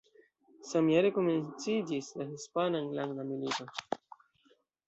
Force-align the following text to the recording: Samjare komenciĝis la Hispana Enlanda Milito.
Samjare 0.69 1.11
komenciĝis 1.17 2.09
la 2.21 2.27
Hispana 2.31 2.81
Enlanda 2.87 3.29
Milito. 3.33 3.71